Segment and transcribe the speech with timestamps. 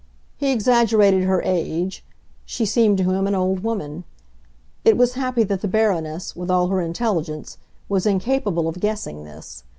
[0.35, 2.03] He exaggerated her age;
[2.43, 4.03] she seemed to him an old woman;
[4.83, 9.63] it was happy that the Baroness, with all her intelligence, was incapable of guessing this.